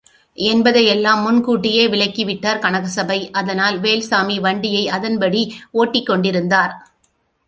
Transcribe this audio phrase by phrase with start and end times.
[0.37, 5.41] என்பதையெல்லாம் முன் கூட்டியே விளக்கி விட்டார் கனகசபை அதனால் வேல்சாமி வண்டியை அதன்படி
[5.71, 6.73] ஓட்டிக் கொண்டிருந்தார்.